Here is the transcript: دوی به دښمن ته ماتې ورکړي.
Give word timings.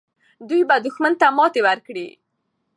دوی 0.47 0.61
به 0.69 0.75
دښمن 0.85 1.13
ته 1.21 1.27
ماتې 1.37 1.61
ورکړي. 1.67 2.07